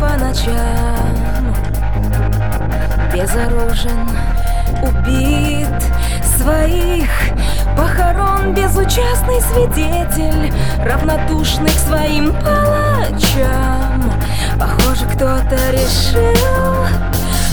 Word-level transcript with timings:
по 0.00 0.16
ночам. 0.16 1.54
Безоружен, 3.12 4.08
убит 4.82 5.68
своих 6.38 7.10
похорон 7.76 8.54
Безучастный 8.54 9.42
свидетель, 9.42 10.52
равнодушный 10.82 11.68
к 11.68 11.78
своим 11.78 12.32
палачам. 12.32 14.10
Похоже, 14.58 15.04
кто-то 15.06 15.56
решил, 15.70 16.86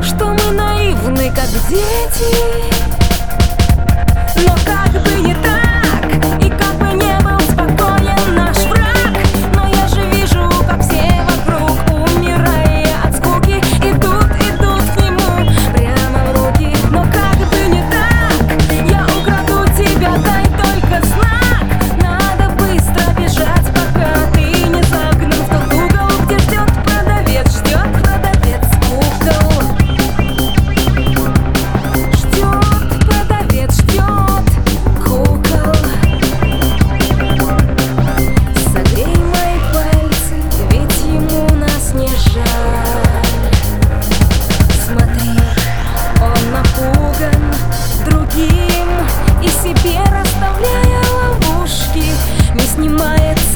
что 0.01 0.25
мы 0.27 0.51
наивны, 0.53 1.29
как 1.35 1.49
дети. 1.69 2.63
Но 4.45 4.55
как 4.65 5.03
бы 5.03 5.21
не 5.21 5.33
так 5.33 5.67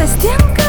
со 0.02 0.08
стенкой 0.08 0.61